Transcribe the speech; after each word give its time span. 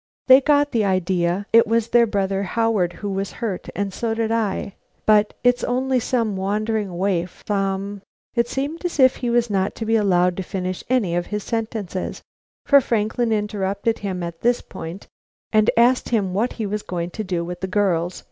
They 0.25 0.41
got 0.41 0.71
the 0.71 0.83
idea 0.83 1.45
it 1.53 1.67
was 1.67 1.89
their 1.89 2.07
brother 2.07 2.41
Howard 2.41 2.93
who 3.05 3.09
was 3.11 3.33
hurt; 3.33 3.69
and 3.75 3.93
so 3.93 4.15
did 4.15 4.31
I, 4.31 4.73
but 5.05 5.35
it's 5.43 5.63
only 5.63 5.99
some 5.99 6.35
wandering 6.35 6.97
waif 6.97 7.43
some" 7.47 8.01
It 8.33 8.47
seemed 8.47 8.83
as 8.83 8.99
if 8.99 9.17
he 9.17 9.29
was 9.29 9.51
not 9.51 9.75
to 9.75 9.85
be 9.85 9.95
allowed 9.95 10.37
to 10.37 10.41
finish 10.41 10.83
any 10.89 11.15
of 11.15 11.27
his 11.27 11.43
sentences, 11.43 12.23
for 12.65 12.81
Franklin 12.81 13.31
interrupted 13.31 13.99
him 13.99 14.23
at 14.23 14.41
this 14.41 14.59
point 14.61 15.05
to 15.51 15.79
ask 15.79 16.09
him 16.09 16.33
what 16.33 16.53
he 16.53 16.65
was 16.65 16.81
going 16.81 17.11
to 17.11 17.23
do 17.23 17.45
with 17.45 17.59
the 17.61 17.67
girls. 17.67 18.19